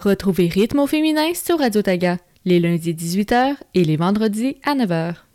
[0.00, 5.27] Retrouvez Rythme au féminin sur Radio Taga, les lundis 18h et les vendredis à 9h.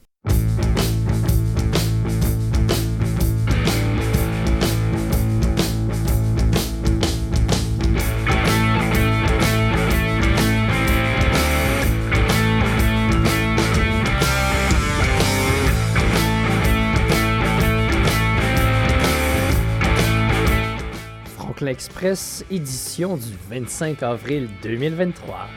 [21.68, 25.48] Express, édition du 25 avril 2023.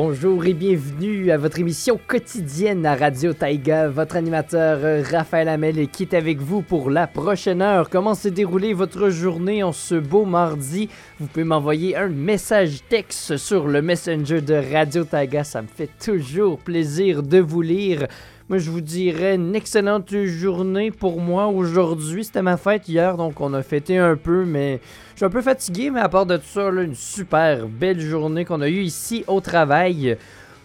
[0.00, 3.88] Bonjour et bienvenue à votre émission quotidienne à Radio Taïga.
[3.88, 7.90] Votre animateur euh, Raphaël Hamel qui est avec vous pour la prochaine heure.
[7.90, 10.88] Comment s'est déroulée votre journée en ce beau mardi?
[11.18, 15.42] Vous pouvez m'envoyer un message texte sur le messenger de Radio Taïga.
[15.42, 18.06] Ça me fait toujours plaisir de vous lire.
[18.48, 22.24] Moi, je vous dirais une excellente journée pour moi aujourd'hui.
[22.24, 24.80] C'était ma fête hier, donc on a fêté un peu, mais
[25.12, 28.46] je suis un peu fatigué, mais à part de tout ça, une super belle journée
[28.46, 30.16] qu'on a eue ici au travail.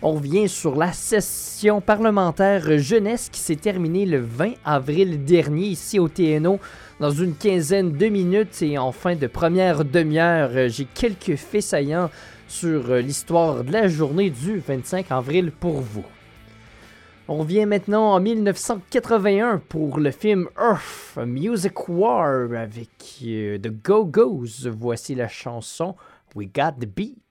[0.01, 5.99] On revient sur la session parlementaire jeunesse qui s'est terminée le 20 avril dernier ici
[5.99, 6.61] au TNO
[7.01, 12.09] dans une quinzaine de minutes et en fin de première demi-heure, j'ai quelques faits saillants
[12.47, 16.05] sur l'histoire de la journée du 25 avril pour vous.
[17.29, 22.89] On vient maintenant en 1981 pour le film Earth, Music War avec
[23.23, 24.67] euh, The Go-Go's.
[24.67, 25.95] Voici la chanson
[26.35, 27.22] We Got the Beat.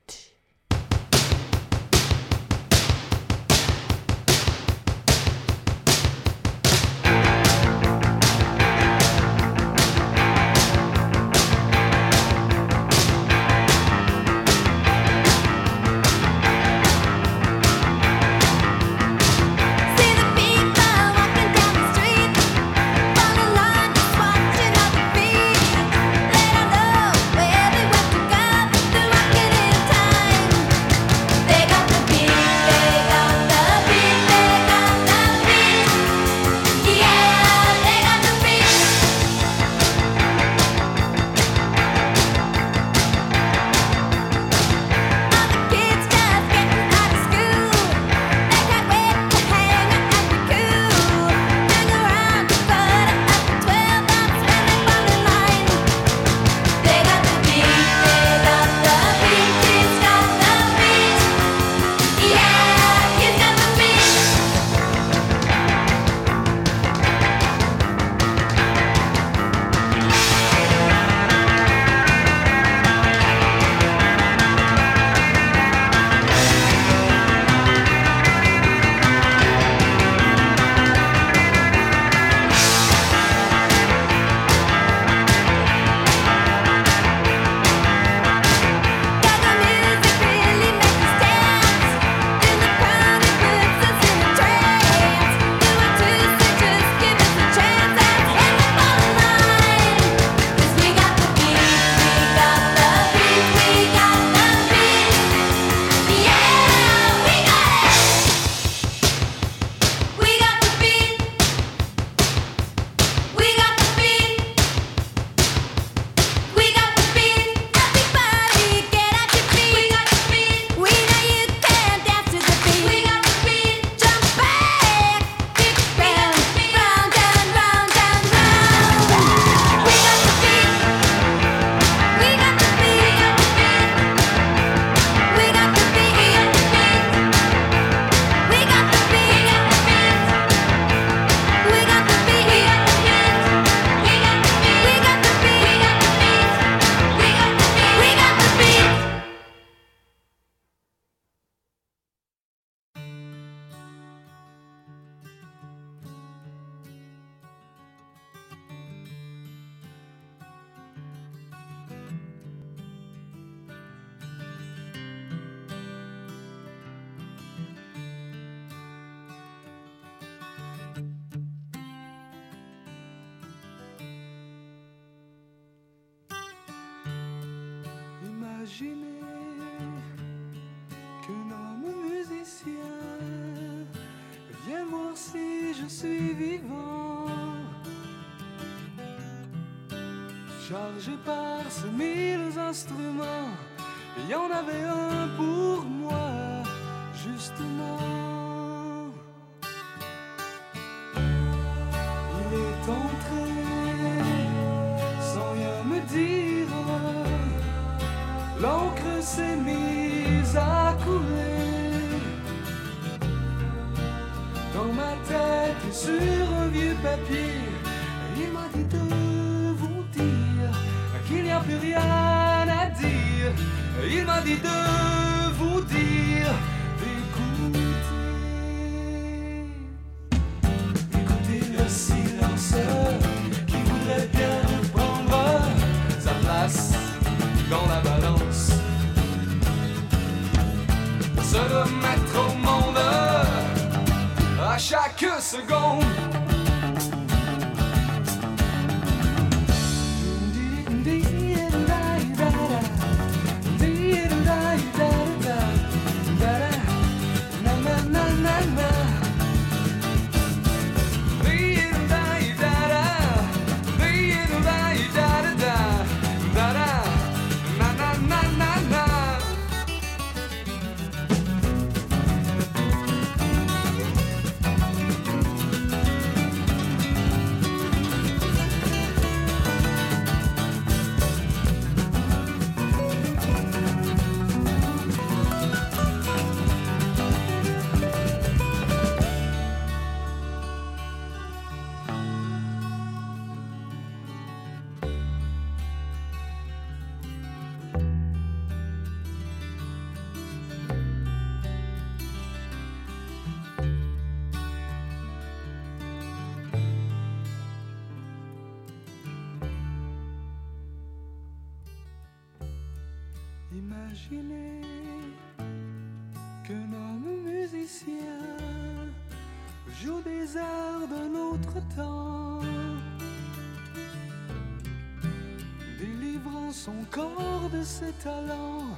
[328.22, 328.96] talent,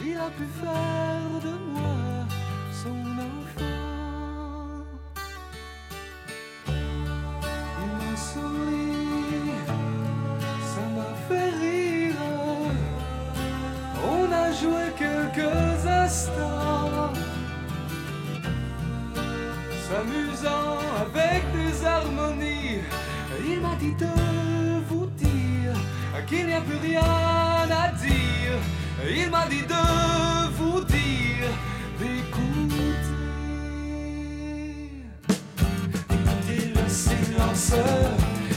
[0.00, 0.87] il a pu faire.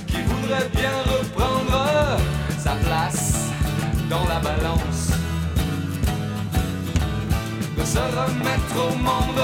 [0.07, 2.17] qui voudrait bien reprendre
[2.57, 3.49] sa place
[4.09, 5.11] dans la balance.
[7.77, 9.43] De se remettre au monde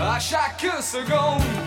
[0.00, 1.63] à chaque seconde.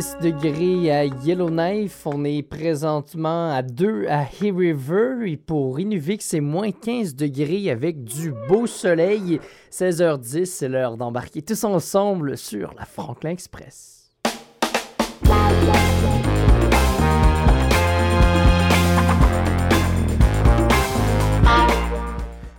[0.00, 2.04] 6 degrés à Yellowknife.
[2.04, 5.30] On est présentement à 2 à Hay River.
[5.30, 9.38] Et pour Inuvik, c'est moins 15 degrés avec du beau soleil.
[9.70, 14.10] 16h10, c'est l'heure d'embarquer tous ensemble sur la Franklin Express.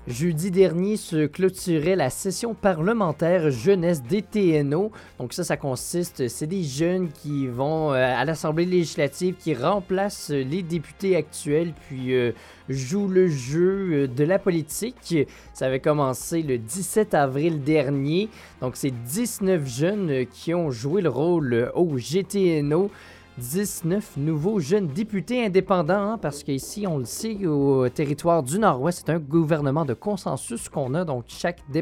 [0.07, 4.91] Jeudi dernier se clôturait la session parlementaire jeunesse des TNO.
[5.17, 10.29] Donc ça, ça consiste, c'est des jeunes qui vont euh, à l'Assemblée législative, qui remplacent
[10.29, 12.33] les députés actuels, puis euh,
[12.69, 15.27] jouent le jeu euh, de la politique.
[15.53, 18.29] Ça avait commencé le 17 avril dernier.
[18.62, 22.91] Donc c'est 19 jeunes qui ont joué le rôle au GTNO.
[23.38, 29.04] 19 nouveaux jeunes députés indépendants, hein, parce qu'ici, on le sait, au territoire du Nord-Ouest,
[29.06, 31.82] c'est un gouvernement de consensus qu'on a, donc chaque euh,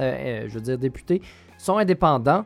[0.00, 1.20] euh, je député,
[1.58, 2.44] sont indépendants.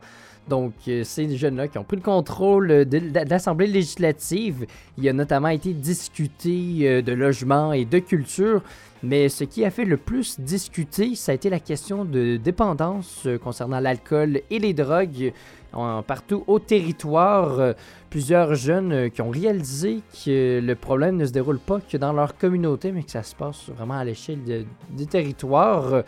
[0.49, 4.67] Donc, euh, ces jeunes-là qui ont pris le contrôle de, l'Assemblée législative.
[4.97, 8.62] Il a notamment été discuté de logement et de culture.
[9.03, 13.29] Mais ce qui a fait le plus discuter, ça a été la question de dépendance
[13.45, 15.33] concernant l'alcool et les drogues
[15.73, 17.59] partout au territoire.
[17.59, 17.73] Euh,
[18.11, 22.13] plusieurs jeunes euh, qui ont réalisé que le problème ne se déroule pas que dans
[22.13, 26.05] leur communauté, mais que ça se passe vraiment à l'échelle du territoire.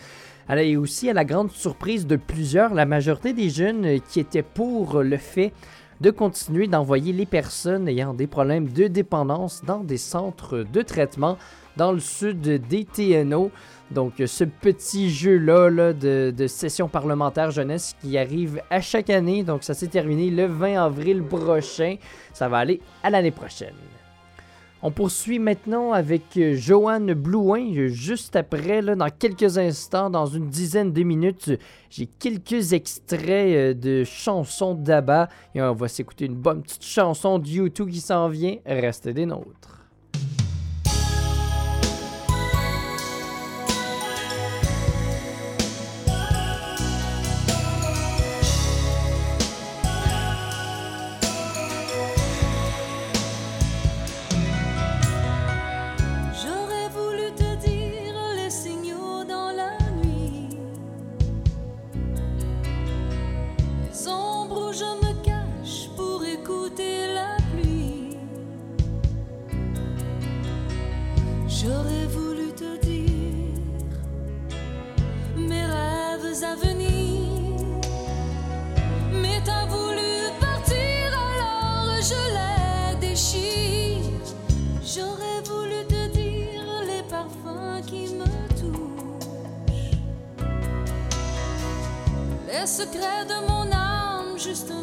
[0.56, 5.02] Et aussi, à la grande surprise de plusieurs, la majorité des jeunes qui étaient pour
[5.02, 5.52] le fait
[6.00, 11.36] de continuer d'envoyer les personnes ayant des problèmes de dépendance dans des centres de traitement
[11.76, 13.50] dans le sud des TNO.
[13.90, 19.42] Donc, ce petit jeu-là de, session parlementaire jeunesse qui arrive à chaque année.
[19.42, 21.96] Donc, ça s'est terminé le 20 avril prochain.
[22.32, 23.74] Ça va aller à l'année prochaine.
[24.82, 27.88] On poursuit maintenant avec euh, Joanne Blouin.
[27.88, 31.50] Juste après, là, dans quelques instants, dans une dizaine de minutes,
[31.90, 35.28] j'ai quelques extraits euh, de chansons d'Abba.
[35.54, 38.56] Et on va s'écouter une bonne petite chanson de YouTube qui s'en vient.
[38.64, 39.79] Restez des nôtres.
[92.66, 94.82] Secret de mon âme, juste un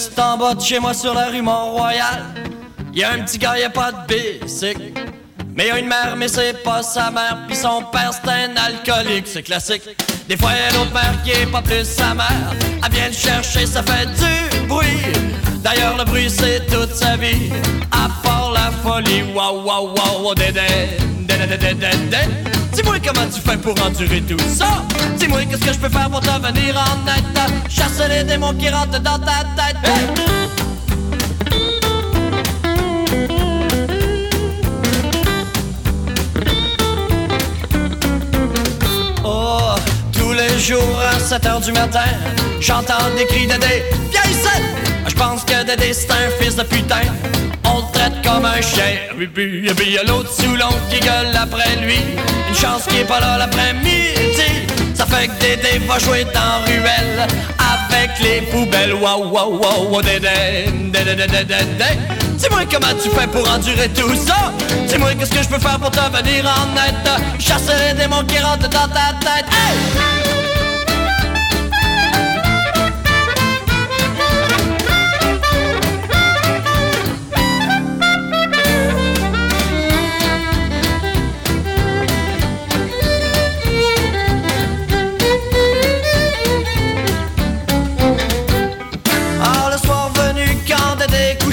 [0.00, 2.22] Juste en bas de chez moi sur la rue Mont-Royal,
[2.94, 4.94] y a un petit gars, y a pas de bicycle.
[5.54, 8.56] Mais y a une mère, mais c'est pas sa mère, puis son père c'est un
[8.56, 9.82] alcoolique, c'est classique.
[10.26, 13.12] Des fois y a l'autre mère qui est pas plus sa mère, elle vient le
[13.12, 15.02] chercher, ça fait du bruit.
[15.56, 17.52] D'ailleurs le bruit c'est toute sa vie,
[17.92, 19.22] à part la folie.
[19.34, 20.62] Waouh waouh waouh, dédé,
[21.26, 22.49] dédé dédé dédé.
[22.72, 24.82] Dis-moi comment tu fais pour endurer tout ça.
[25.16, 27.24] Dis-moi qu'est-ce que je peux faire pour te venir en aide.
[27.68, 29.76] Chasser les démons qui rentrent dans ta tête.
[39.24, 39.74] Oh,
[40.12, 42.00] tous les jours à 7 heures du matin,
[42.60, 43.54] j'entends des cris de.
[44.10, 44.62] Viens ici!
[45.08, 47.02] Je pense que Dédé c'est un fils de putain.
[47.64, 48.84] On le traite comme un chien.
[49.20, 51.98] Et puis, puis y a l'autre sous l'oncle qui gueule après lui.
[52.60, 54.66] Chance qu'il est pas là l'après-midi.
[54.94, 57.26] Ça fait que Dédé va jouer dans ruelle
[57.58, 58.94] avec les poubelles.
[58.94, 61.98] Waouh, waouh, waouh, Dédé, Dédé, Dédé, Dédé.
[62.34, 64.52] Dis-moi comment tu fais pour endurer tout ça.
[64.86, 67.22] Dis-moi qu'est-ce que je peux faire pour te venir en aide.
[67.38, 70.39] Chasser les démons qui rentrent dans ta tête.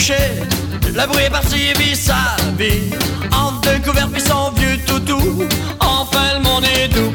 [0.07, 0.39] Couché,
[0.85, 2.91] le bruit est parti et vit sa vie.
[3.33, 5.43] Entre deux puis son vieux toutou,
[5.81, 7.13] enfin le monde est doux.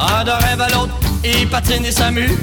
[0.00, 2.36] Un de rêve à l'autre, il patine et s'amuse.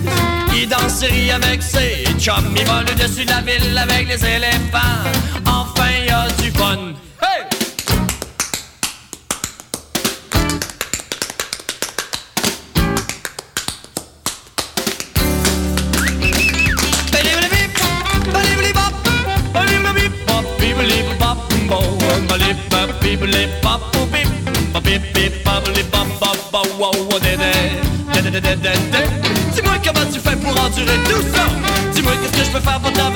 [0.56, 2.56] Il danse et avec ses chums.
[2.56, 4.80] Il vole au-dessus de la ville avec les éléphants.
[5.46, 6.94] Enfin, il y a du fun.
[29.54, 31.24] Dis-moi comment tu fais pour endurer tout
[31.94, 33.16] Dis-moi qu'est-ce que je peux faire pour t'en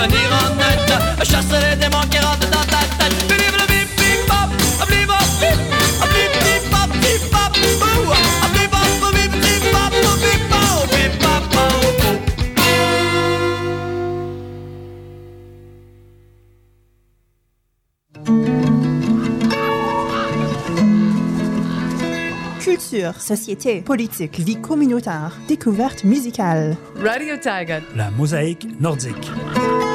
[22.89, 26.75] Culture, société, politique, vie communautaire, découverte musicale.
[26.95, 27.81] Radio Taiga.
[27.95, 29.29] La mosaïque nordique.–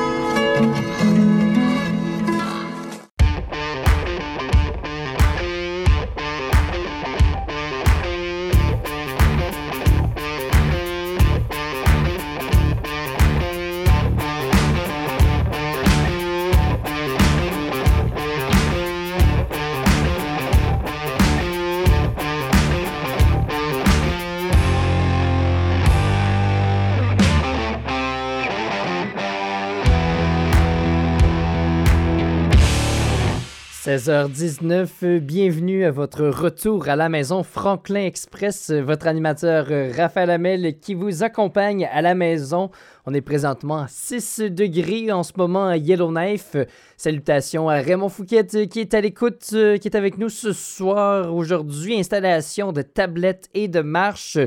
[33.85, 39.93] 16h19, euh, bienvenue à votre retour à la maison Franklin Express, euh, votre animateur euh,
[39.95, 42.71] Raphaël Hamel qui vous accompagne à la maison.
[43.05, 46.57] On est présentement à 6 degrés en ce moment à Yellowknife.
[46.97, 51.35] Salutations à Raymond Fouquet qui est à l'écoute, qui est avec nous ce soir.
[51.35, 54.39] Aujourd'hui, installation de tablettes et de marches.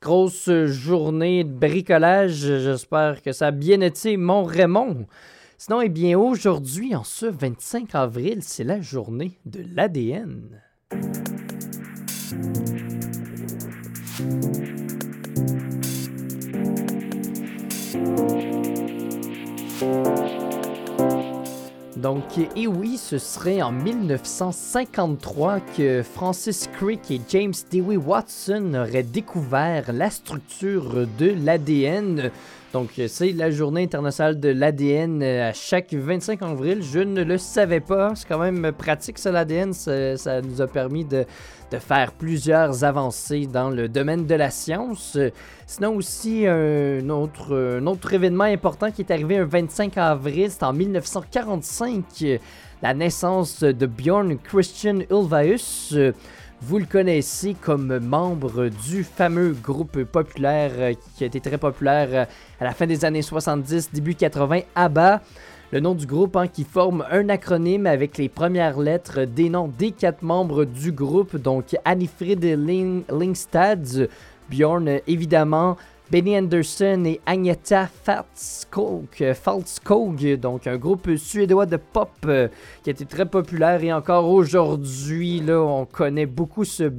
[0.00, 2.32] Grosse journée de bricolage.
[2.32, 5.04] J'espère que ça a bien été, mon Raymond.
[5.58, 10.60] Sinon, eh bien, aujourd'hui, en ce 25 avril, c'est la journée de l'ADN.
[21.96, 29.02] Donc, et oui, ce serait en 1953 que Francis Crick et James Dewey Watson auraient
[29.02, 32.30] découvert la structure de l'ADN.
[32.76, 36.82] Donc, c'est la journée internationale de l'ADN à chaque 25 avril.
[36.82, 38.14] Je ne le savais pas.
[38.14, 39.72] C'est quand même pratique, ça, l'ADN.
[39.72, 41.24] Ça, nous a permis de,
[41.78, 45.16] faire plusieurs avancées dans le domaine de la science.
[45.66, 52.04] Sinon aussi, un autre, événement important qui est arrivé un 25 avril, c'est en 1945,
[52.82, 55.94] la naissance de Bjorn Christian Ulvaeus.
[56.62, 62.08] Vous le connaissez comme membre du fameux groupe populaire euh, qui a été très populaire
[62.12, 62.24] euh,
[62.58, 65.20] à la fin des années 70, début 80, ABBA.
[65.70, 69.68] Le nom du groupe hein, qui forme un acronyme avec les premières lettres des noms
[69.68, 74.08] des quatre membres du groupe, donc Annifrid Ling Lingstad,
[74.48, 75.76] Bjorn évidemment,
[76.08, 79.16] Benny Anderson et Agneta Faltskog,
[80.40, 82.46] donc un groupe suédois de pop euh,
[82.84, 86.92] qui été très populaire et encore aujourd'hui, là, on connaît beaucoup ce,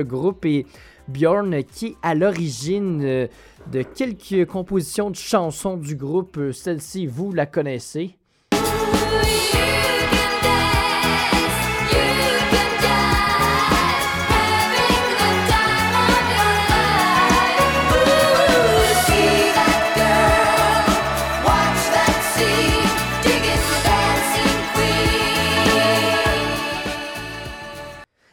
[0.00, 0.64] groupe et
[1.06, 3.26] Bjorn qui est à l'origine euh,
[3.70, 6.38] de quelques compositions de chansons du groupe.
[6.38, 8.16] Euh, Celle-ci, vous la connaissez?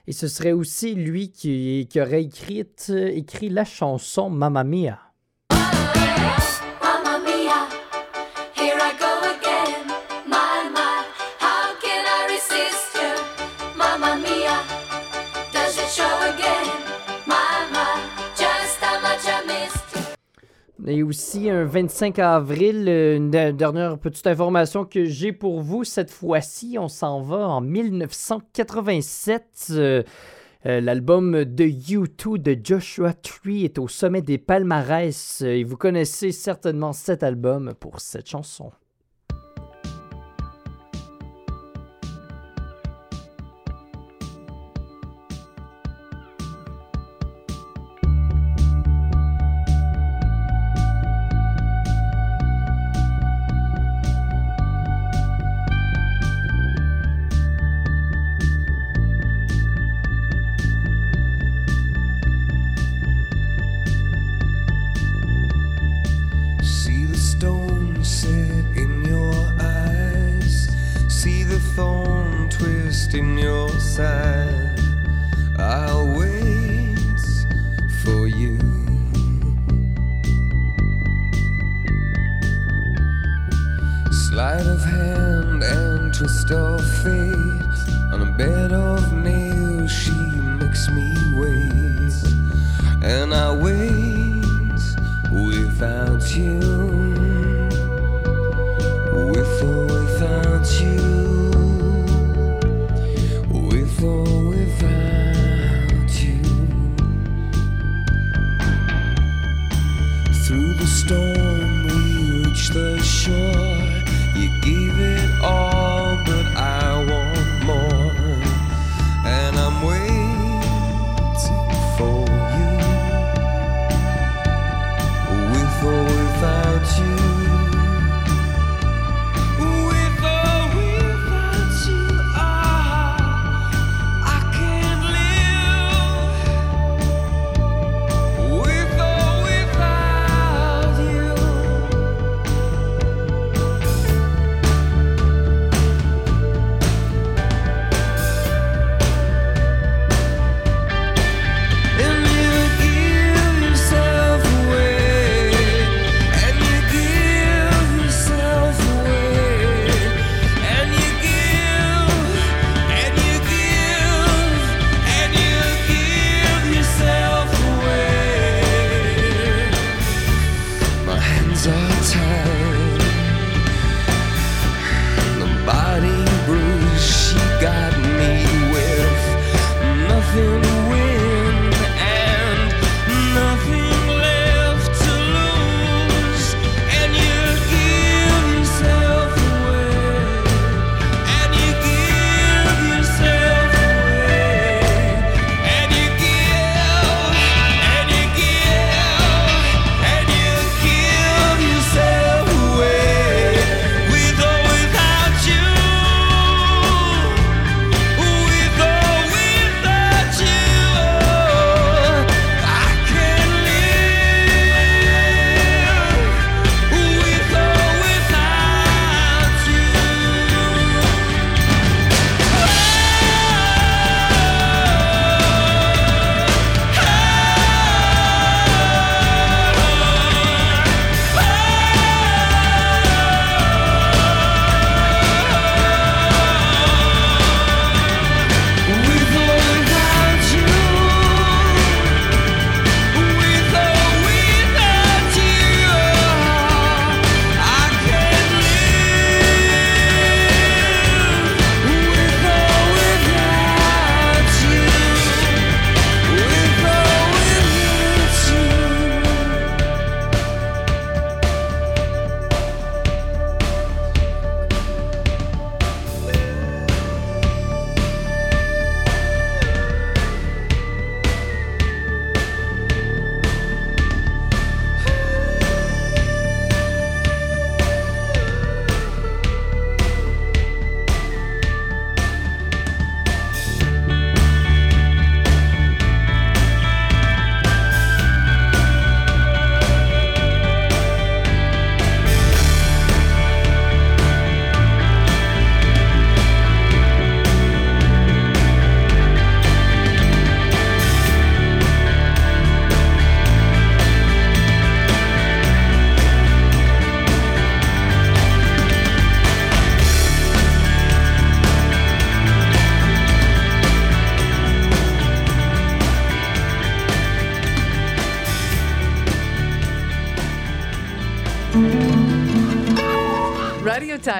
[0.05, 5.12] Et ce serait aussi lui qui, qui aurait écrit, écrit la chanson Mamma Mia.
[20.85, 25.85] Et aussi un 25 avril, euh, une de- dernière petite information que j'ai pour vous.
[25.85, 29.67] Cette fois-ci, on s'en va en 1987.
[29.71, 30.03] euh,
[30.65, 36.31] euh, L'album de U2 de Joshua Tree est au sommet des palmarès et vous connaissez
[36.33, 38.71] certainement cet album pour cette chanson.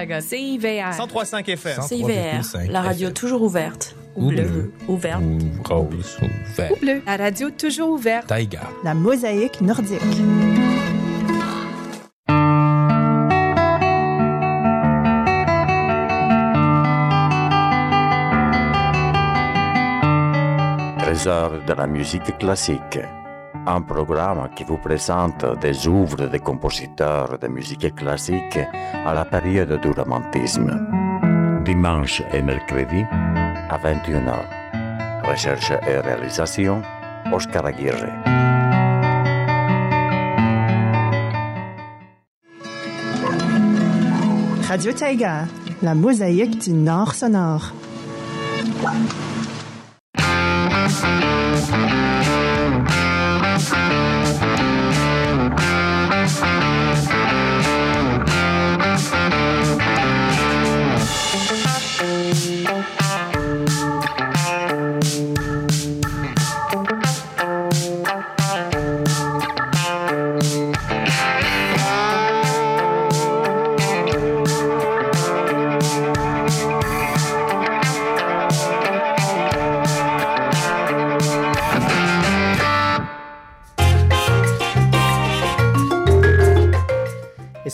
[0.04, 0.96] Radio Taiga, CIVR.
[0.98, 1.82] 1035 FM.
[1.82, 3.96] CIVR, la radio toujours ouverte.
[4.16, 4.44] Ou bleu.
[4.44, 5.22] Bleu, ouverte.
[5.22, 6.72] Ou rose, ou vert.
[6.72, 7.02] Ou bleu.
[7.06, 8.28] La radio toujours ouverte.
[8.28, 8.62] Taïga.
[8.84, 10.02] La mosaïque nordique.
[21.00, 23.00] Trésor de la musique classique.
[23.66, 28.60] Un programme qui vous présente des œuvres des compositeurs de musique classique
[29.06, 30.70] à la période du romantisme.
[31.64, 33.06] Dimanche et mercredi
[33.70, 35.24] à 21h.
[35.24, 36.82] Recherche et réalisation,
[37.32, 38.10] Oscar Aguirre.
[44.68, 45.46] Radio Taiga,
[45.82, 47.72] la mosaïque du Nord sonore.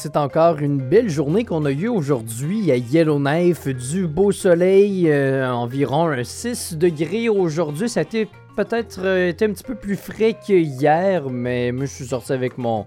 [0.01, 5.51] C'est encore une belle journée qu'on a eue aujourd'hui à Yellowknife, du beau soleil, euh,
[5.51, 7.89] environ un 6 degrés aujourd'hui.
[7.89, 11.91] Ça a été peut-être euh, été un petit peu plus frais qu'hier, mais moi je
[11.91, 12.85] suis sorti avec mon,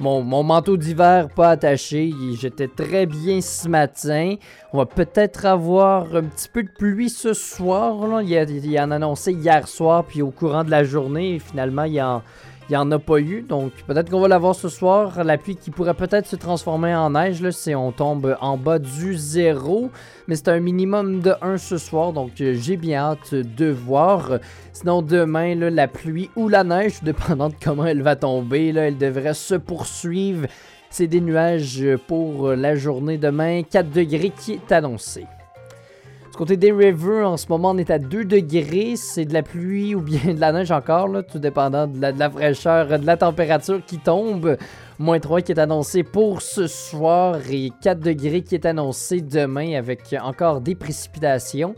[0.00, 2.10] mon, manteau d'hiver pas attaché.
[2.40, 4.36] J'étais très bien ce matin.
[4.72, 8.22] On va peut-être avoir un petit peu de pluie ce soir.
[8.22, 10.84] Il, y a, il y en a annoncé hier soir, puis au courant de la
[10.84, 12.22] journée, finalement, il y en
[12.68, 15.22] il n'y en a pas eu, donc peut-être qu'on va l'avoir ce soir.
[15.22, 18.80] La pluie qui pourrait peut-être se transformer en neige là, si on tombe en bas
[18.80, 19.90] du zéro.
[20.26, 24.38] Mais c'est un minimum de 1 ce soir, donc euh, j'ai bien hâte de voir.
[24.72, 28.88] Sinon, demain, là, la pluie ou la neige, dépendant de comment elle va tomber, là,
[28.88, 30.48] elle devrait se poursuivre.
[30.90, 35.26] C'est des nuages pour la journée demain, 4 degrés qui est annoncé.
[36.36, 38.96] Côté des rivers, en ce moment, on est à 2 degrés.
[38.96, 42.12] C'est de la pluie ou bien de la neige encore, là, tout dépendant de la,
[42.12, 44.58] de la fraîcheur, de la température qui tombe.
[44.98, 49.78] Moins 3 qui est annoncé pour ce soir et 4 degrés qui est annoncé demain
[49.78, 51.74] avec encore des précipitations.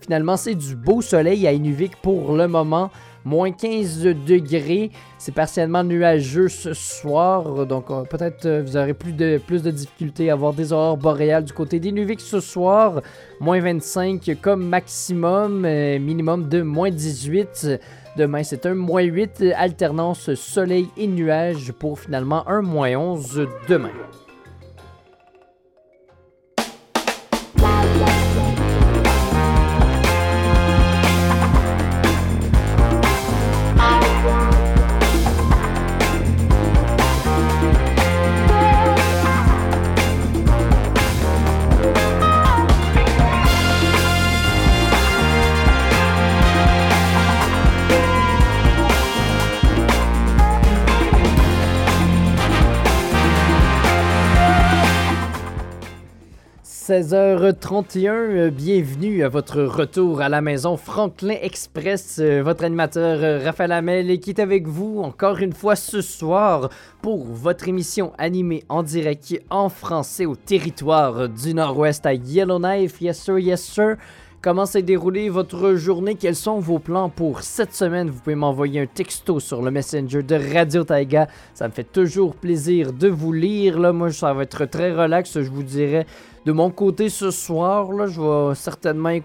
[0.00, 2.90] Finalement, c'est du beau soleil à Inuvik pour le moment.
[3.24, 4.90] Moins 15 degrés.
[5.18, 7.66] C'est partiellement nuageux ce soir.
[7.66, 11.52] Donc, euh, peut-être euh, vous aurez plus de, difficultés à avoir des aurores boréales du
[11.52, 13.02] côté d'Inuvik ce soir.
[13.40, 15.64] Moins 25 comme maximum.
[15.64, 17.80] euh, minimum de moins 18.
[18.16, 19.44] Demain, c'est un moins 8.
[19.56, 23.90] Alternance soleil et nuages pour finalement un moins 11 demain.
[56.90, 63.44] «16h31, euh, bienvenue à votre retour à la maison Franklin Express, euh, votre animateur euh,
[63.44, 66.68] Raphaël Hamel qui est avec vous encore une fois ce soir
[67.00, 73.00] pour votre émission animée en direct en français au territoire du Nord-Ouest à Yellowknife.
[73.00, 73.96] Yes sir, yes sir.
[74.42, 76.14] Comment s'est déroulée votre journée?
[76.14, 78.08] Quels sont vos plans pour cette semaine?
[78.08, 81.28] Vous pouvez m'envoyer un texto sur le Messenger de Radio Taiga.
[81.52, 83.78] Ça me fait toujours plaisir de vous lire.
[83.78, 86.06] Là, moi, ça va être très relax, je vous dirais.
[86.46, 89.18] De mon côté, ce soir, je vais certainement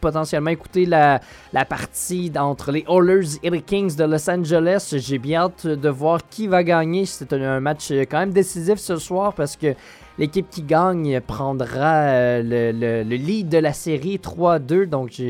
[0.00, 1.20] potentiellement écouter la,
[1.68, 4.94] partie entre les Oilers et les Kings de Los Angeles.
[4.96, 7.04] J'ai bien hâte de voir qui va gagner.
[7.06, 9.74] C'est un, match euh, quand même décisif ce soir parce que
[10.18, 14.86] l'équipe qui gagne prendra euh, le, le- le lead de la série 3-2.
[14.86, 15.20] Donc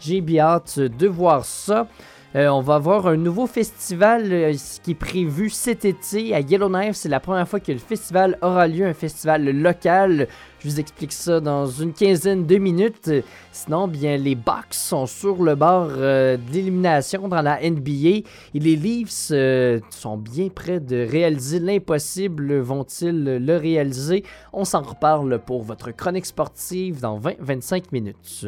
[0.00, 1.86] j'ai bien hâte de voir ça.
[2.36, 6.94] Euh, on va avoir un nouveau festival euh, qui est prévu cet été à Yellowknife.
[6.94, 10.28] C'est la première fois que le festival aura lieu, un festival local.
[10.60, 13.10] Je vous explique ça dans une quinzaine de minutes.
[13.50, 18.24] Sinon, bien, les Bucks sont sur le bord euh, de l'élimination dans la NBA et
[18.54, 22.58] les Leafs euh, sont bien près de réaliser l'impossible.
[22.58, 24.22] Vont-ils le réaliser?
[24.52, 28.46] On s'en reparle pour votre chronique sportive dans 20-25 minutes.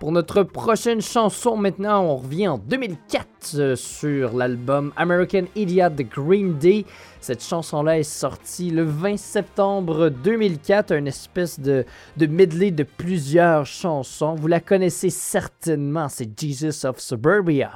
[0.00, 6.04] Pour notre prochaine chanson, maintenant, on revient en 2004 euh, sur l'album American Idiot de
[6.04, 6.86] Green Day.
[7.20, 11.84] Cette chanson-là est sortie le 20 septembre 2004, une espèce de,
[12.16, 14.34] de medley de plusieurs chansons.
[14.36, 17.70] Vous la connaissez certainement, c'est Jesus of Suburbia.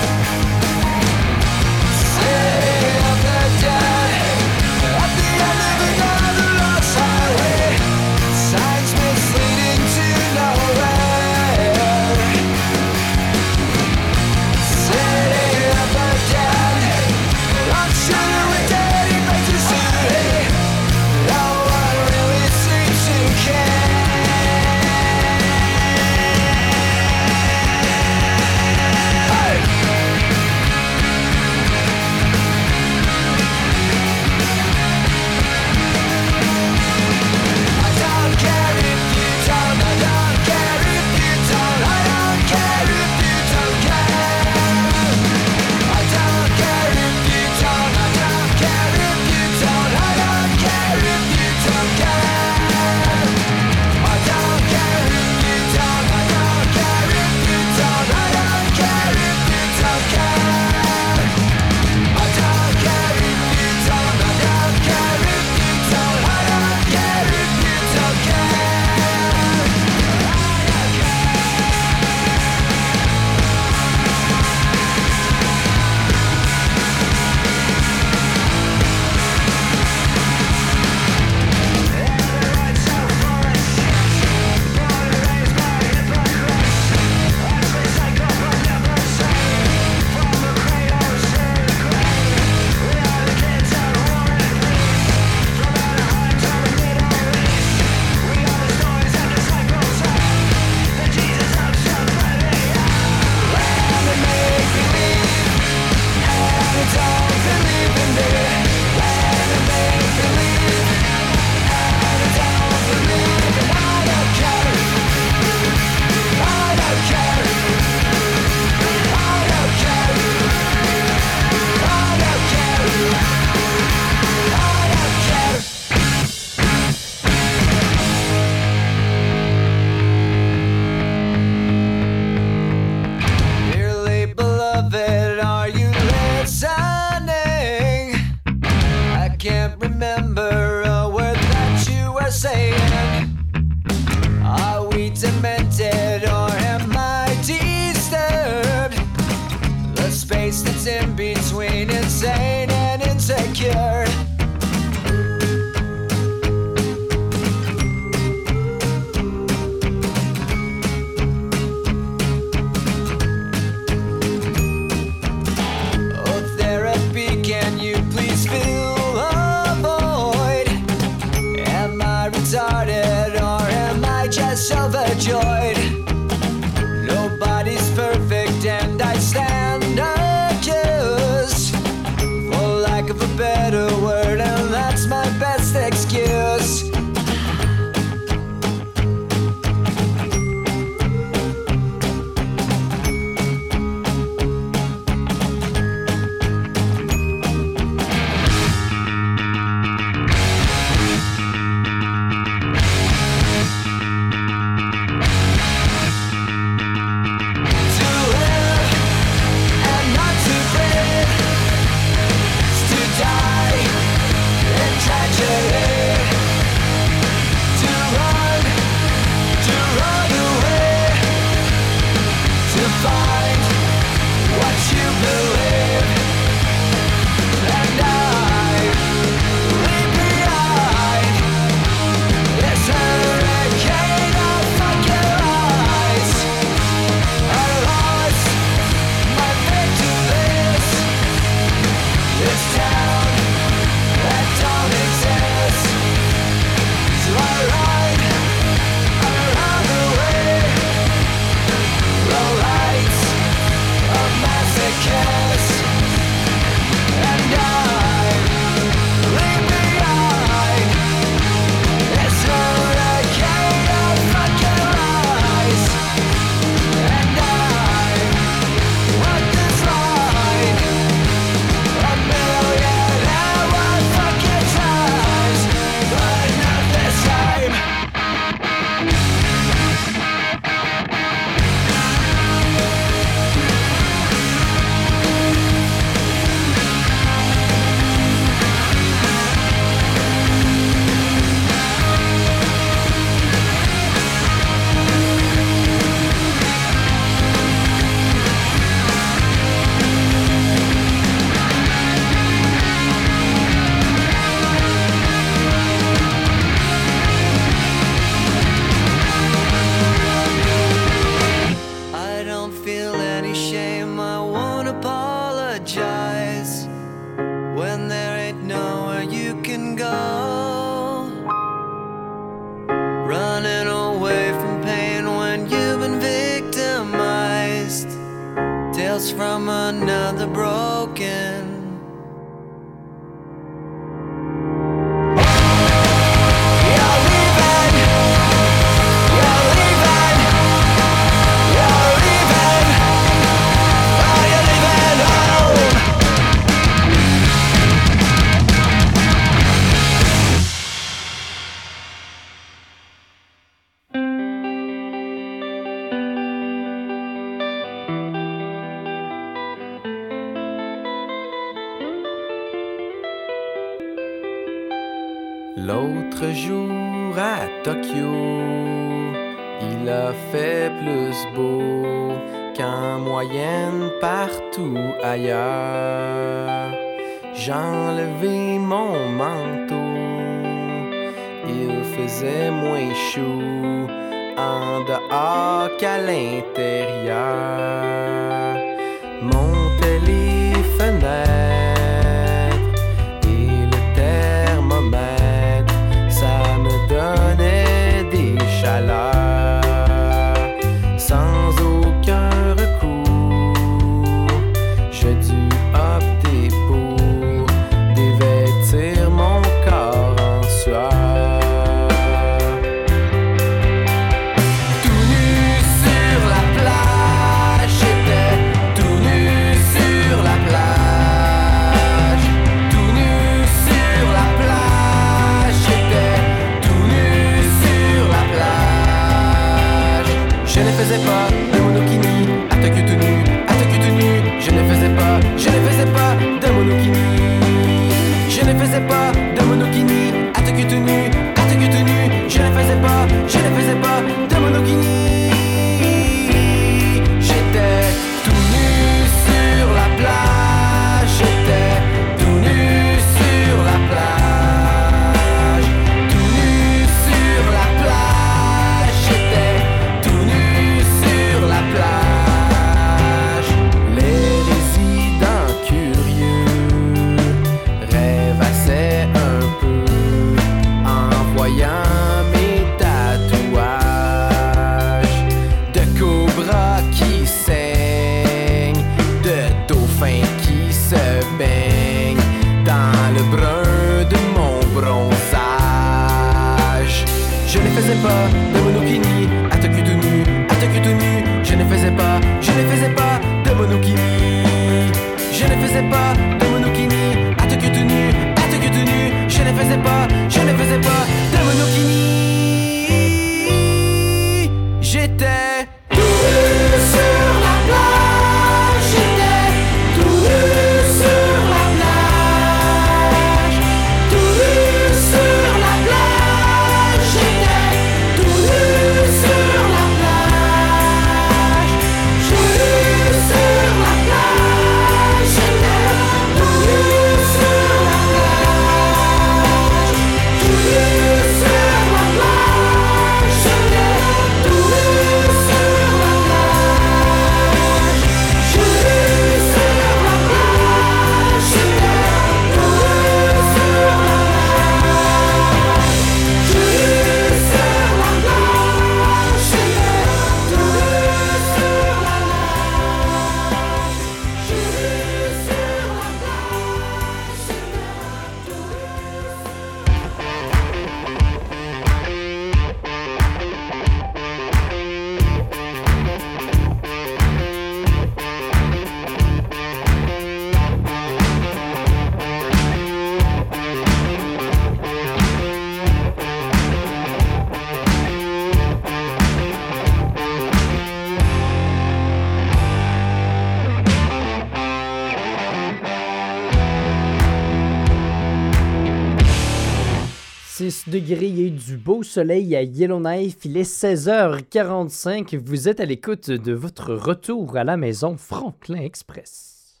[592.08, 593.66] Beau soleil à Yellowknife.
[593.66, 595.58] Il est 16h45.
[595.58, 600.00] Vous êtes à l'écoute de votre retour à la maison Franklin Express.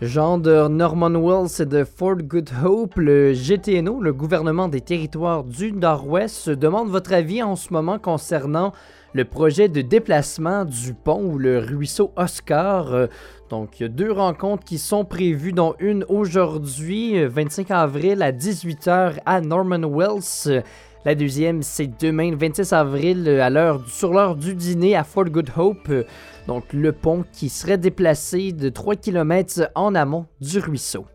[0.00, 5.42] Jean de Norman Wells et de Fort Good Hope, le GTNO, le gouvernement des territoires
[5.42, 8.72] du Nord-Ouest, demande votre avis en ce moment concernant
[9.12, 12.92] le projet de déplacement du pont ou le ruisseau Oscar.
[12.92, 13.06] Euh,
[13.50, 19.18] Donc, il deux rencontres qui sont prévues, dont une aujourd'hui, euh, 25 avril à 18h
[19.26, 20.46] à Norman Wells.
[20.46, 20.60] Euh,
[21.04, 25.02] La deuxième, c'est demain, le 26 avril, euh, à l'heure, sur l'heure du dîner à
[25.02, 25.88] Fort Good Hope.
[25.88, 26.04] Euh,
[26.46, 31.06] Donc, le pont qui serait déplacé de 3 km en amont du ruisseau.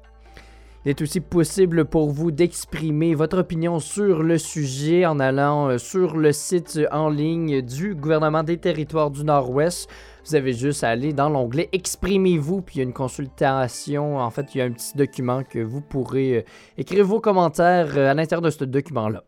[0.85, 5.77] Il est aussi possible pour vous d'exprimer votre opinion sur le sujet en allant euh,
[5.79, 9.89] sur le site en ligne du gouvernement des territoires du Nord-Ouest.
[10.27, 14.19] Vous avez juste à aller dans l'onglet Exprimez-vous, puis il y a une consultation.
[14.19, 16.41] En fait, il y a un petit document que vous pourrez euh,
[16.77, 19.23] écrire vos commentaires euh, à l'intérieur de ce document-là.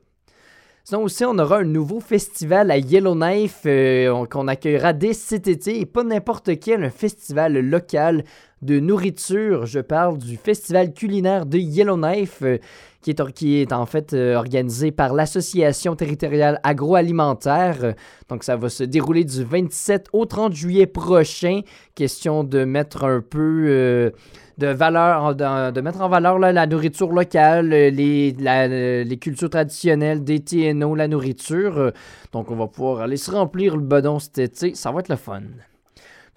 [0.83, 5.47] Sinon aussi, on aura un nouveau festival à Yellowknife euh, on- qu'on accueillera dès cet
[5.47, 8.23] été et pas n'importe quel, un festival local
[8.61, 9.65] de nourriture.
[9.65, 12.57] Je parle du festival culinaire de Yellowknife euh,
[13.01, 17.93] qui, est, en fait euh, organisé par l'Association territoriale agroalimentaire.
[18.29, 21.61] Donc ça va se dérouler du 27 au 30 juillet prochain.
[21.95, 23.65] Question de mettre un peu...
[23.67, 24.11] euh,
[24.57, 30.95] de valeur, de, mettre en valeur la nourriture locale, les, les cultures traditionnelles, des TNO,
[30.95, 31.91] la nourriture.
[32.31, 34.73] Donc, on va pouvoir aller se remplir le bedon cet été.
[34.73, 35.43] Ça va être le fun.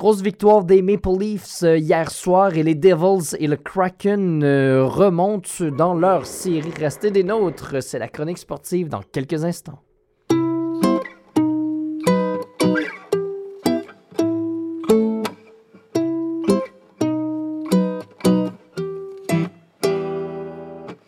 [0.00, 4.82] Grosse victoire des Maple Leafs euh, hier soir et les Devils et le Kraken euh,
[4.86, 6.72] remontent dans leur série.
[6.74, 9.82] Restez des nôtres, c'est la chronique sportive dans quelques instants.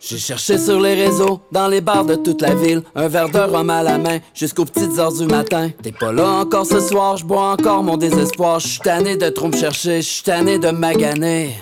[0.05, 3.39] J'ai cherché sur les réseaux, dans les bars de toute la ville, un verre de
[3.39, 5.69] rhum à la main, jusqu'aux petites heures du matin.
[5.81, 8.59] T'es pas là encore ce soir, je bois encore mon désespoir.
[8.59, 11.55] Je suis tanné de trop me chercher, je suis tanné de maganer.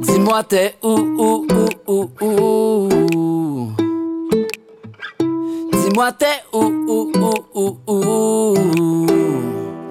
[0.00, 1.46] Dis-moi t'es où, où,
[1.86, 3.72] où, où, où?
[5.72, 8.56] Dis-moi t'es où, où, où, où, où?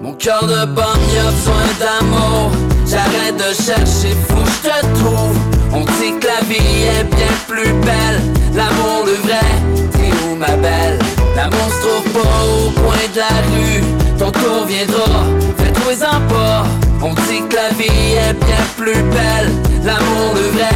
[0.02, 2.50] Mon cœur de bombe, y'a besoin d'amour.
[2.84, 5.55] J'arrête de chercher, fou, je te trouve.
[5.72, 8.20] On dit que la vie est bien plus belle.
[8.54, 9.46] L'amour, le vrai,
[9.92, 10.98] t'es où ma belle?
[11.34, 13.82] L'amour se trouve pas au coin de la rue.
[14.18, 15.24] Ton tour viendra,
[15.58, 16.64] fais-toi-en pas.
[17.02, 19.52] On dit que la vie est bien plus belle.
[19.84, 20.74] L'amour, le vrai,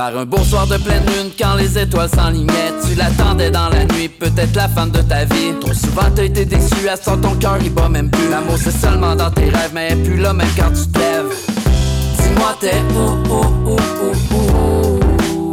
[0.00, 3.84] Par un beau soir de pleine lune, quand les étoiles s'enlignaient, tu l'attendais dans la
[3.84, 5.52] nuit, peut-être la femme de ta vie.
[5.60, 8.30] Trop souvent t'as été déçu, à ce ton cœur il bat même plus.
[8.30, 11.34] L'amour c'est seulement dans tes rêves, mais elle plus là même quand tu te lèves.
[12.18, 15.52] Dis-moi t'es où, où, où, où, où?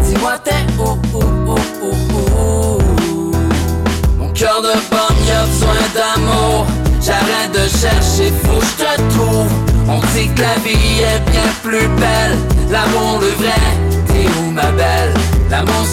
[0.00, 1.90] Dis-moi t'es où, où, où, où,
[2.38, 3.32] où?
[4.20, 6.64] Mon cœur de y a besoin d'amour
[7.04, 11.48] J'arrête de chercher, faut que je te trouve On dit que la vie est bien
[11.62, 12.36] plus belle.
[12.70, 13.62] L'amour le vrai,
[14.06, 15.14] t'es où ma belle?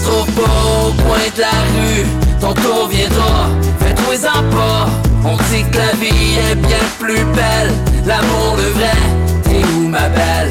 [0.04, 2.06] Trouve pas au coin de la rue.
[2.39, 4.89] Ton tour viendra, fais-toi-en pas.
[5.24, 7.72] On dit que la vie est bien plus belle.
[8.06, 8.98] L'amour le vrai,
[9.44, 10.50] t'es où ma belle?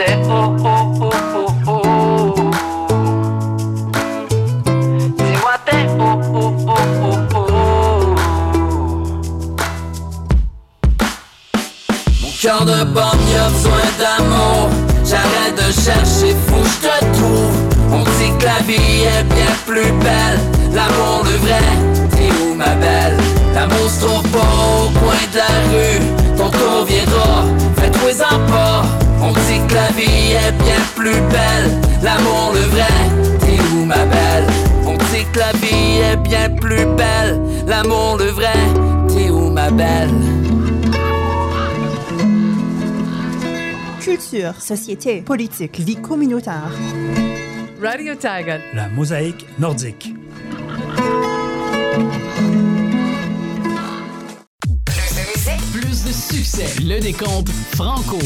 [0.00, 2.34] Oh oh oh
[5.16, 8.14] Dis-moi t'es oh oh oh oh oh.
[12.22, 12.84] Mon cœur de
[13.32, 14.70] y a besoin d'amour.
[15.04, 17.56] J'arrête de chercher, que je te trouve.
[17.90, 20.38] On dit que la vie est bien plus belle.
[20.74, 21.66] L'amour le vrai,
[30.94, 34.46] plus belle L'amour le vrai, t'es où ma belle?
[34.86, 38.52] On dit que la vie est bien plus belle L'amour le vrai,
[39.08, 40.10] t'es où ma belle?
[44.00, 46.72] Culture, société, politique, vie communautaire.
[47.82, 48.58] Radio Taiga.
[48.74, 50.14] La mosaïque nordique.
[55.72, 56.82] Plus de succès.
[56.82, 58.18] Le décompte franco.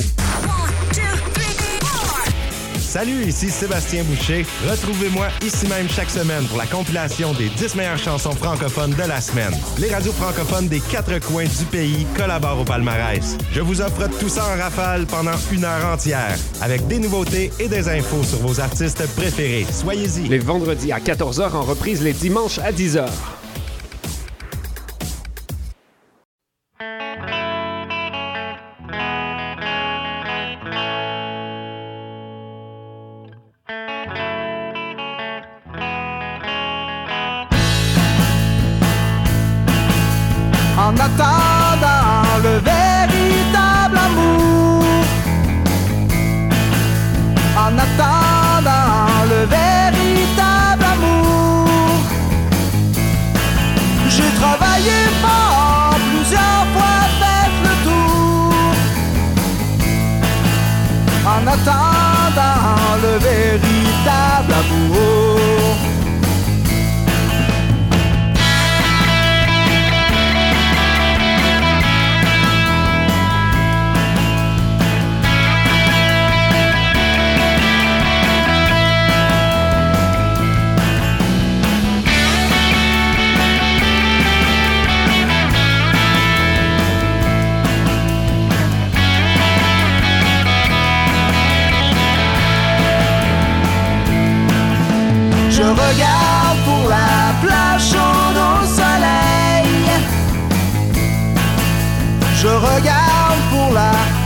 [2.93, 4.45] Salut, ici Sébastien Boucher.
[4.71, 9.19] Retrouvez-moi ici même chaque semaine pour la compilation des 10 meilleures chansons francophones de la
[9.19, 9.55] semaine.
[9.79, 13.39] Les radios francophones des quatre coins du pays collaborent au palmarès.
[13.51, 17.69] Je vous offre tout ça en rafale pendant une heure entière, avec des nouveautés et
[17.69, 19.67] des infos sur vos artistes préférés.
[19.73, 20.29] Soyez-y.
[20.29, 23.09] Les vendredis à 14h en reprise les dimanches à 10h.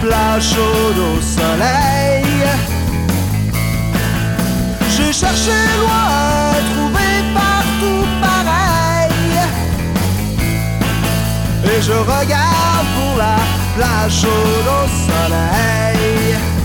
[0.06, 2.44] Plage chaude au soleil.
[4.94, 9.32] J'ai cherché loin, trouvé partout pareil.
[11.64, 13.36] Et je regarde pour la
[13.76, 16.55] plage chaude au soleil.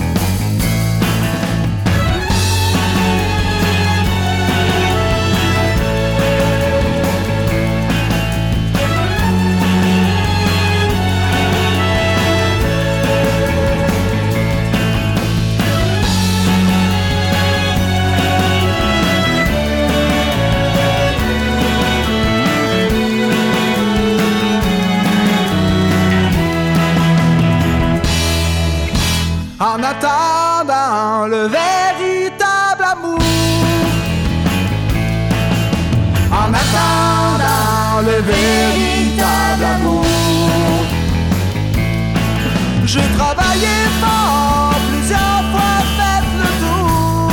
[29.92, 33.18] Attendant le véritable amour.
[36.30, 40.06] En attendant le véritable amour.
[42.84, 47.32] J'ai travaillé fort plusieurs fois fait le tour.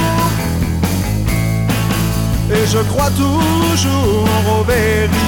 [2.56, 5.19] Et je crois toujours au véritable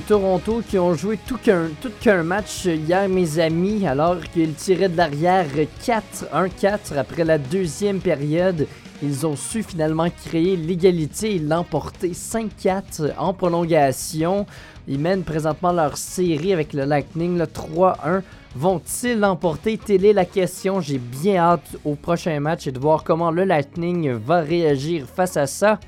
[0.00, 5.46] Toronto qui ont joué tout qu'un match hier, mes amis, alors qu'ils tiraient de l'arrière
[5.84, 8.66] 4-1-4 après la deuxième période.
[9.02, 14.44] Ils ont su finalement créer l'égalité et l'emporter 5-4 en prolongation.
[14.86, 18.22] Ils mènent présentement leur série avec le Lightning, le 3-1.
[18.54, 19.78] Vont-ils l'emporter?
[19.78, 20.80] Telle est la question.
[20.80, 25.36] J'ai bien hâte au prochain match et de voir comment le Lightning va réagir face
[25.36, 25.80] à ça.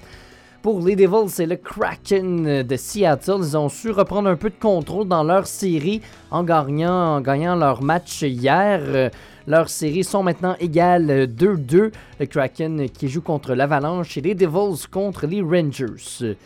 [0.63, 3.39] Pour les Devils, c'est le Kraken de Seattle.
[3.41, 6.01] Ils ont su reprendre un peu de contrôle dans leur série
[6.31, 7.21] en gagnant,
[7.57, 9.11] leur match hier.
[9.49, 11.91] Leurs séries sont maintenant égales 2-2.
[12.21, 16.37] Le Kraken qui joue contre l'Avalanche et les Devils contre les Rangers.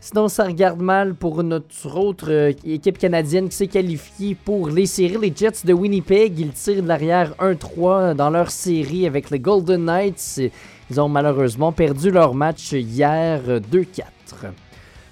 [0.00, 4.86] Sinon, ça regarde mal pour notre autre euh, équipe canadienne qui s'est qualifiée pour les
[4.86, 6.38] séries, les Jets de Winnipeg.
[6.38, 10.40] Ils tirent de l'arrière 1-3 dans leur série avec les Golden Knights.
[10.90, 13.40] Ils ont malheureusement perdu leur match hier
[13.72, 14.04] 2-4.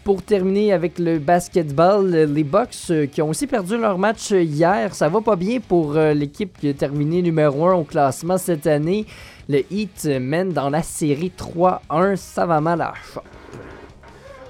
[0.05, 4.95] Pour terminer avec le basketball, les Bucks euh, qui ont aussi perdu leur match hier,
[4.95, 8.66] ça va pas bien pour euh, l'équipe qui a terminé numéro 1 au classement cette
[8.66, 9.07] année.
[9.49, 13.25] Le Heat mène dans la série 3-1, ça va mal à chope.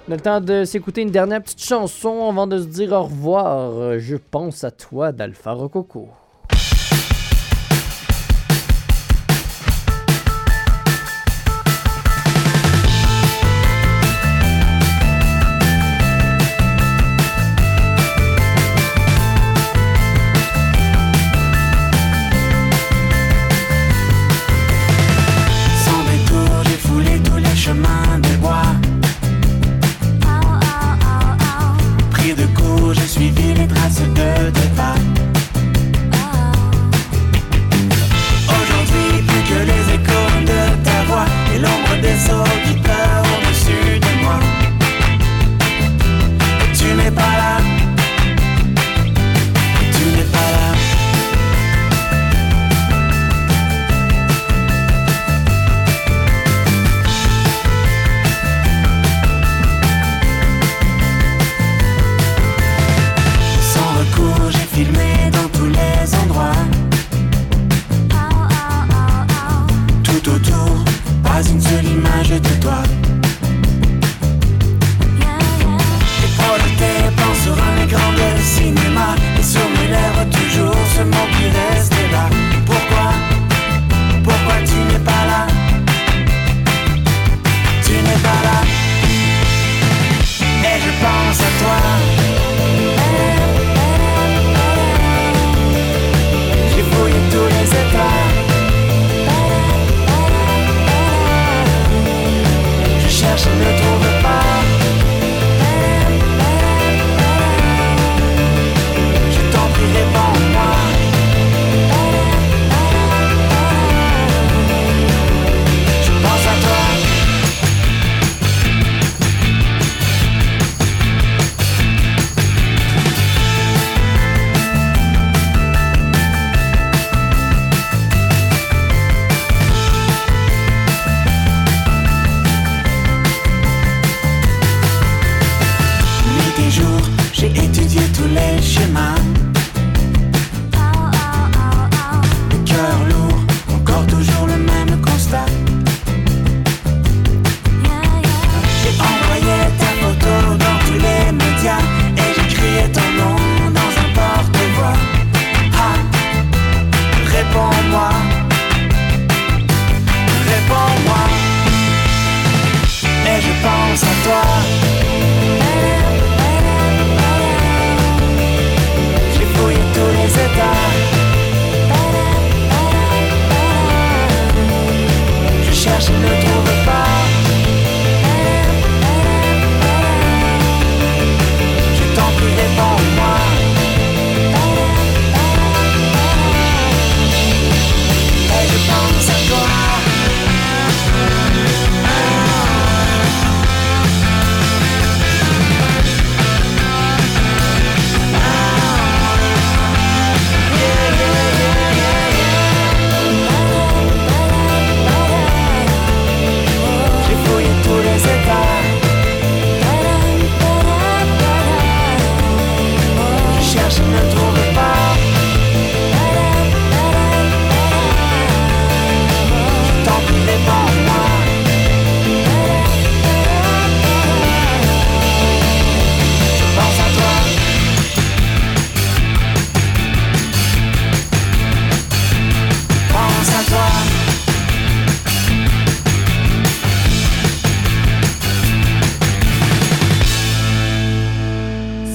[0.09, 3.05] On a le temps de s'écouter une dernière petite chanson avant de se dire au
[3.05, 3.99] revoir.
[4.01, 6.09] Je pense à toi d'Alpha Rococo.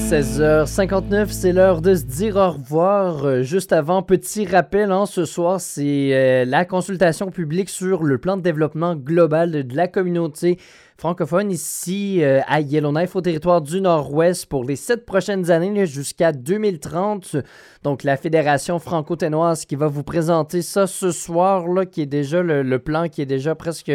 [0.09, 3.25] 16h59, c'est l'heure de se dire au revoir.
[3.25, 8.17] Euh, juste avant, petit rappel, hein, ce soir, c'est euh, la consultation publique sur le
[8.17, 10.57] plan de développement global de, la communauté
[10.97, 16.31] francophone ici euh, à Yellowknife au territoire du Nord-Ouest pour les sept prochaines années jusqu'à
[16.31, 17.35] 2030.
[17.83, 22.41] Donc la Fédération franco-ténoise qui va vous présenter ça ce soir, là, qui est déjà
[22.41, 23.91] le plan qui est déjà presque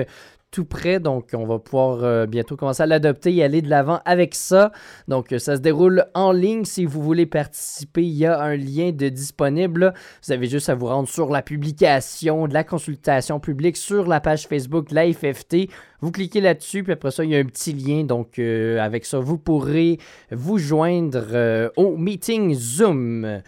[0.54, 0.68] tout
[1.00, 4.70] donc on va pouvoir euh, bientôt commencer à l'adopter et aller de l'avant avec ça.
[5.08, 6.64] Donc euh, ça se déroule en ligne.
[6.64, 9.92] Si vous voulez participer, il y a un lien de disponible.
[10.24, 14.20] Vous avez juste à vous rendre sur la publication de la consultation publique sur la
[14.20, 15.68] page Facebook La FFT.
[16.00, 18.04] Vous cliquez là-dessus, puis après ça, il y a un petit lien.
[18.04, 19.98] Donc euh, avec ça, vous pourrez
[20.30, 23.42] vous joindre au meeting Zoom.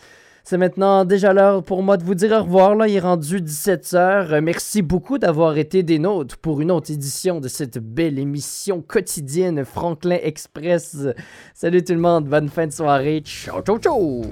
[0.48, 2.76] C'est maintenant déjà l'heure pour moi de vous dire au revoir.
[2.76, 4.32] Là, il est rendu 17h.
[4.32, 8.80] Euh, merci beaucoup d'avoir été des nôtres pour une autre édition de cette belle émission
[8.80, 10.98] quotidienne Franklin Express.
[11.52, 13.22] Salut tout le monde, bonne fin de soirée.
[13.24, 14.22] Ciao, ciao, ciao!